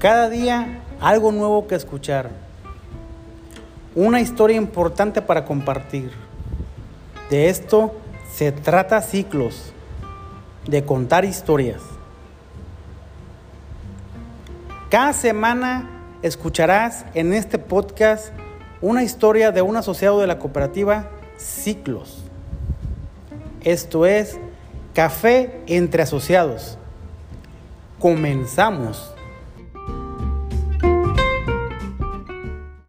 [0.00, 2.30] Cada día algo nuevo que escuchar.
[3.94, 6.10] Una historia importante para compartir.
[7.28, 7.94] De esto
[8.32, 9.74] se trata ciclos,
[10.66, 11.82] de contar historias.
[14.88, 15.90] Cada semana
[16.22, 18.32] escucharás en este podcast
[18.80, 22.24] una historia de un asociado de la cooperativa Ciclos.
[23.60, 24.40] Esto es
[24.94, 26.78] Café entre Asociados.
[27.98, 29.14] Comenzamos.